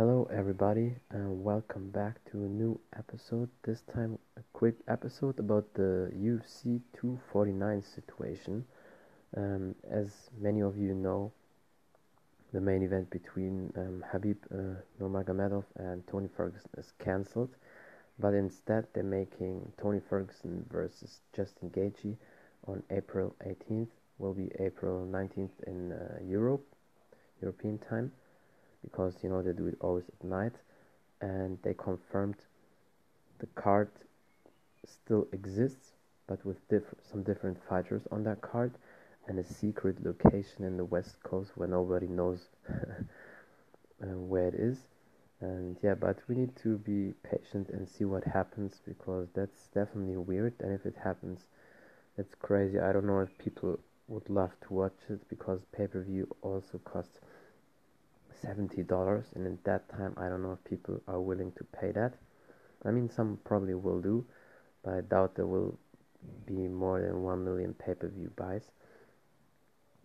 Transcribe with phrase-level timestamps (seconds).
[0.00, 3.50] Hello, everybody, and welcome back to a new episode.
[3.64, 8.64] This time, a quick episode about the UFC 249 situation.
[9.36, 11.32] Um, as many of you know,
[12.54, 17.50] the main event between um, Khabib uh, Nurmagomedov and Tony Ferguson is cancelled,
[18.18, 22.16] but instead they're making Tony Ferguson versus Justin Gaethje
[22.66, 23.88] on April 18th.
[24.16, 26.64] Will be April 19th in uh, Europe,
[27.42, 28.12] European time
[28.82, 30.54] because you know they do it always at night.
[31.20, 32.36] And they confirmed
[33.38, 33.88] the card
[34.86, 35.92] still exists
[36.26, 38.72] but with diff- some different fighters on that card.
[39.28, 44.78] And a secret location in the west coast where nobody knows uh, where it is.
[45.40, 50.16] And yeah but we need to be patient and see what happens because that's definitely
[50.16, 50.54] weird.
[50.60, 51.46] And if it happens
[52.18, 52.78] it's crazy.
[52.78, 53.78] I don't know if people
[54.08, 57.20] would love to watch it because pay-per-view also costs
[58.42, 62.14] $70 and at that time I don't know if people are willing to pay that.
[62.84, 64.24] I mean some probably will do
[64.82, 65.78] but I doubt there will
[66.46, 68.70] be more than 1 million pay-per-view buys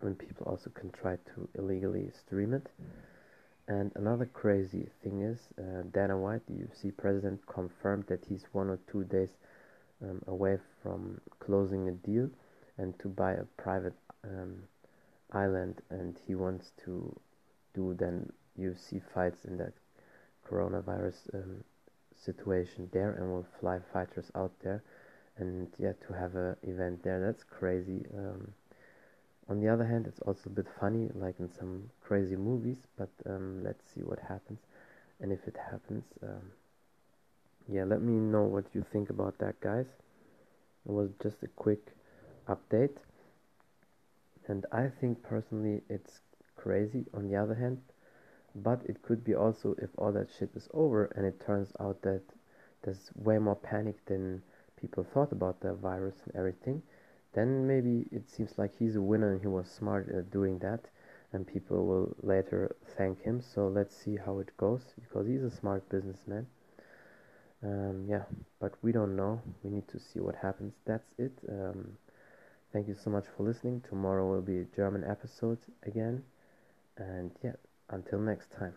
[0.00, 2.68] when people also can try to illegally stream it.
[3.68, 8.68] And another crazy thing is uh, Dana White the UFC president confirmed that he's one
[8.68, 9.30] or two days
[10.02, 12.28] um, away from closing a deal
[12.78, 14.62] and to buy a private um,
[15.32, 17.18] island and he wants to
[17.76, 19.74] do then UFC fights in that
[20.50, 21.64] coronavirus um,
[22.16, 24.82] situation there and we'll fly fighters out there
[25.36, 27.20] and yeah to have a event there.
[27.20, 28.52] That's crazy um,
[29.48, 33.10] on the other hand it's also a bit funny like in some crazy movies but
[33.26, 34.60] um, let's see what happens.
[35.20, 36.50] And if it happens um,
[37.68, 39.86] yeah let me know what you think about that guys.
[40.86, 41.92] It was just a quick
[42.48, 42.96] update.
[44.48, 46.20] And I think personally it's
[46.66, 47.78] crazy on the other hand
[48.56, 52.00] but it could be also if all that shit is over and it turns out
[52.02, 52.22] that
[52.82, 54.42] there's way more panic than
[54.80, 56.82] people thought about the virus and everything
[57.36, 60.80] then maybe it seems like he's a winner and he was smart at doing that
[61.32, 63.42] and people will later thank him.
[63.42, 66.46] So let's see how it goes because he's a smart businessman.
[67.62, 68.22] Um, yeah
[68.58, 69.42] but we don't know.
[69.62, 70.72] We need to see what happens.
[70.86, 71.32] That's it.
[71.46, 71.98] Um,
[72.72, 73.82] thank you so much for listening.
[73.86, 76.22] Tomorrow will be a german episode again
[76.98, 77.52] and yeah,
[77.90, 78.74] until next time.